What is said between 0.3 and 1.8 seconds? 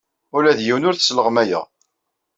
Ula d yiwen ur t-sleɣmayeɣ.